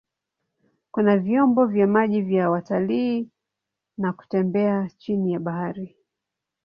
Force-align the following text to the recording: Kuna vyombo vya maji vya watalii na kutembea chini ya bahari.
Kuna 0.91 1.17
vyombo 1.17 1.65
vya 1.65 1.87
maji 1.87 2.21
vya 2.21 2.49
watalii 2.49 3.29
na 3.97 4.13
kutembea 4.13 4.89
chini 4.97 5.33
ya 5.33 5.39
bahari. 5.39 5.95